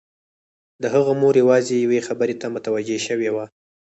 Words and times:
د 0.81 0.83
هغه 0.93 1.11
مور 1.21 1.33
یوازې 1.43 1.75
یوې 1.83 1.99
خبرې 2.07 2.35
ته 2.41 2.47
متوجه 2.55 2.97
شوې 3.07 3.29
وه 3.35 3.45